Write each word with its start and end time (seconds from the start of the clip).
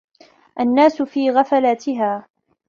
الناس 0.59 1.01
في 1.01 1.29
غفلاتها 1.31 2.25